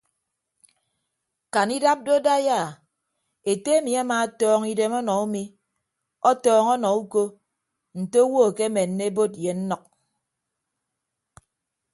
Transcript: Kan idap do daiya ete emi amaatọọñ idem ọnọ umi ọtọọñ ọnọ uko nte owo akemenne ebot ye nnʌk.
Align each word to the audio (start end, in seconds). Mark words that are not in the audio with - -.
Kan 1.53 1.69
idap 1.77 1.99
do 2.05 2.13
daiya 2.25 2.59
ete 3.51 3.71
emi 3.79 3.91
amaatọọñ 4.01 4.61
idem 4.71 4.93
ọnọ 4.99 5.13
umi 5.25 5.43
ọtọọñ 6.29 6.65
ọnọ 6.75 6.89
uko 7.01 7.21
nte 8.01 8.17
owo 8.25 8.39
akemenne 8.49 9.03
ebot 9.09 9.33
ye 9.43 9.51
nnʌk. 9.59 9.83